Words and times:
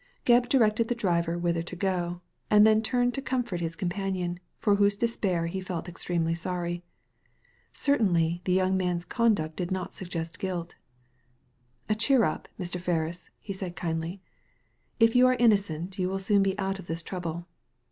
Gebb 0.25 0.49
directed 0.49 0.87
the 0.87 0.95
driver 0.95 1.37
whither 1.37 1.61
to 1.61 1.75
go, 1.75 2.21
and 2.49 2.65
then 2.65 2.81
turned 2.81 3.13
to 3.13 3.21
comfort 3.21 3.59
his 3.61 3.75
companion, 3.75 4.39
for 4.57 4.77
whose 4.77 4.97
despair 4.97 5.45
he 5.45 5.61
felt 5.61 5.87
extremely 5.87 6.33
sorry. 6.33 6.81
Certainly, 7.71 8.41
the 8.45 8.51
young 8.51 8.75
man's 8.75 9.05
conduct 9.05 9.55
did 9.57 9.69
not 9.69 9.93
suggest 9.93 10.39
guilt" 10.39 10.73
Cheer 11.99 12.21
up^ 12.21 12.45
Mr. 12.59 12.81
Ferris," 12.81 13.29
he 13.39 13.53
said 13.53 13.75
kindly;" 13.75 14.23
if 14.99 15.15
you 15.15 15.27
are 15.27 15.35
innocent 15.35 15.99
you 15.99 16.09
will 16.09 16.17
soon 16.17 16.41
be 16.41 16.57
out 16.57 16.79
of 16.79 16.87
this 16.87 17.03
trouble." 17.03 17.45